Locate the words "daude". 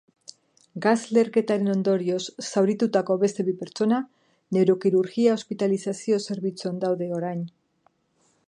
6.87-7.13